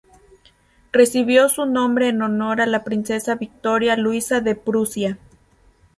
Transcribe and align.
Recibió 0.91 1.47
su 1.47 1.67
nombre 1.67 2.07
en 2.07 2.23
honor 2.23 2.59
a 2.59 2.65
la 2.65 2.83
princesa 2.83 3.35
Victoria 3.35 3.95
Luisa 3.95 4.41
de 4.41 4.55
Prusia. 4.55 5.19